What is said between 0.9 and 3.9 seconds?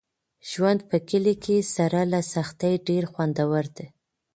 کلي کې سره له سختۍ ډېر خوندور دی.